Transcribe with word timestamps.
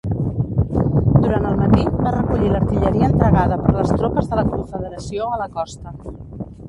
Durant 1.25 1.43
el 1.49 1.59
matí 1.59 1.83
va 2.05 2.13
recollir 2.15 2.49
l'artilleria 2.53 3.11
entregada 3.11 3.59
per 3.67 3.75
les 3.79 3.93
tropes 4.01 4.33
de 4.33 4.41
la 4.41 4.47
Confederació 4.55 5.29
a 5.37 5.41
la 5.43 5.51
costa. 5.61 5.97